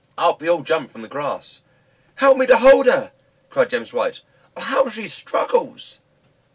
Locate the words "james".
3.69-3.93